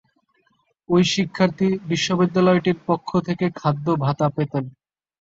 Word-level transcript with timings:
ওই 0.89 1.03
শিক্ষার্থী 1.13 1.67
বিশ্ববিদ্যালয়টির 1.89 2.77
পক্ষ 2.87 3.09
থেকে 3.27 3.45
খাদ্য 3.55 3.85
ভাতা 4.03 4.27
পেতেন। 4.29 4.63